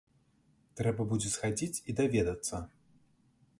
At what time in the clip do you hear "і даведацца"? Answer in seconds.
1.93-2.65